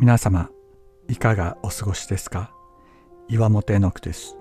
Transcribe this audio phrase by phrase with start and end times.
[0.00, 0.48] 皆様
[1.08, 2.54] いかがお過ごしですか？
[3.28, 4.34] 岩本絵の句です。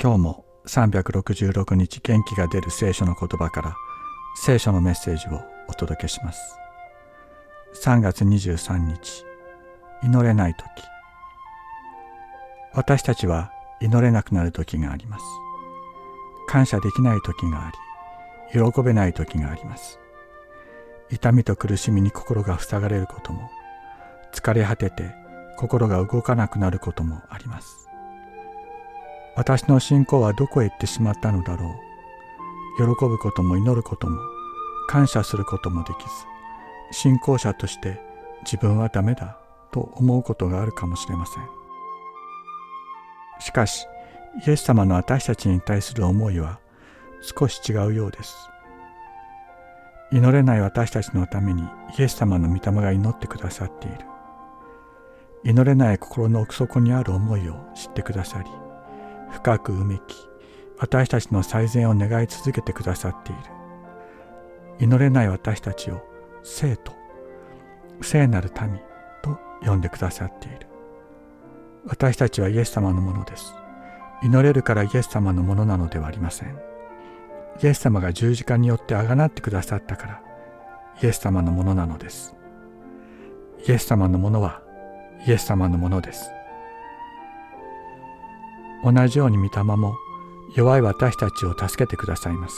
[0.00, 3.76] 今日も366日元気が出る聖書の言葉から
[4.34, 6.56] 聖書のメッセージをお届けします。
[7.84, 9.26] 3月23日
[10.02, 10.64] 祈れない時。
[12.72, 13.52] 私たちは
[13.82, 15.24] 祈れなくなる時があります。
[16.48, 17.72] 感謝できない時があ
[18.54, 20.00] り喜べない時があります。
[21.10, 23.50] 痛みと苦しみに心が塞がれることも
[24.46, 25.12] 疲れ果てて
[25.56, 27.88] 心が動かなくなることもあります。
[29.34, 31.74] 私の信仰はどこへ行ってしまったのだろ
[32.78, 32.96] う。
[32.96, 34.20] 喜ぶことも祈ることも
[34.88, 36.10] 感謝することもできず
[36.92, 38.00] 信仰者として
[38.44, 39.36] 自分はダメだ
[39.72, 41.42] と思うことがあるかもしれません。
[43.40, 43.84] しかし
[44.46, 46.60] イエス様の私たちに対する思いは
[47.20, 48.36] 少し違うようです。
[50.12, 51.64] 祈れない私たちのために
[51.98, 54.15] イエス様の御霊が祈ってくださっている。
[55.46, 58.50] 祈れない心の奥底にある思いを知ってくださり
[59.30, 60.00] 深くうめき
[60.78, 63.40] 私たちの最善を願い続けてくださっている。
[64.78, 66.02] 祈れない私たちを
[66.42, 66.92] 生徒
[68.02, 68.78] 聖なる民
[69.22, 70.66] と呼んでくださっている。
[71.86, 73.54] 私たちはイエス様のものです。
[74.22, 76.58] 祈れるからイエス様のものなのではありません。
[77.62, 80.22] イエス様が十字架によってあがなってくださったから
[81.02, 82.34] イエス様のものなのです。
[83.66, 84.65] イエス様のものは
[85.26, 86.30] イエス様のものです。
[88.84, 89.96] 同じように御霊も
[90.54, 92.56] 弱い私たちを助けてくださいます。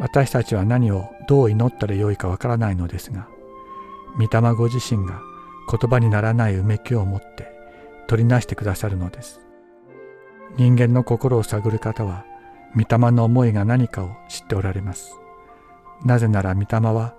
[0.00, 3.28] 私たちは何をどう祈ったらよいかわからないのですが、
[4.16, 5.20] 御霊ご自身が
[5.70, 7.52] 言葉にならないうめきを持って
[8.08, 9.40] 取りなしてくださるのです。
[10.56, 12.24] 人間の心を探る方は、
[12.74, 15.18] 御霊の思いが何かを知っておられます。
[16.04, 17.14] なぜなら御霊は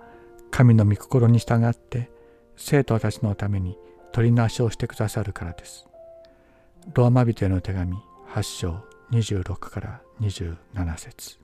[0.50, 2.10] 神の御心に従って
[2.56, 3.78] 生徒たちのために
[4.14, 5.88] 取りなしをしてくださるからです。
[6.94, 7.96] ローマ人への手紙
[8.32, 11.43] 8章26から27節